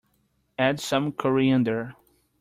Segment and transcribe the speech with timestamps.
[0.57, 1.95] Add some coriander.